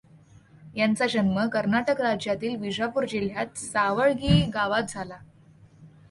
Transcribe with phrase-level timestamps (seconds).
[0.75, 5.17] यांचा जन्म कर्नाटक राज्यातील विजापुर जिल्ह्यात सावळगी गावात झाला.